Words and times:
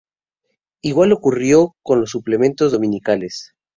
Igual 0.81 1.11
ocurrió 1.13 1.75
con 1.83 1.99
los 1.99 2.09
suplementos 2.09 2.71
dominicales. 2.71 3.53